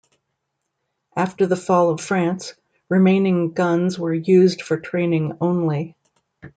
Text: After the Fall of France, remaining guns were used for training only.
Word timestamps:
After 1.15 1.45
the 1.45 1.55
Fall 1.55 1.91
of 1.91 2.01
France, 2.01 2.55
remaining 2.89 3.53
guns 3.53 3.99
were 3.99 4.15
used 4.15 4.63
for 4.63 4.79
training 4.79 5.37
only. 5.39 5.95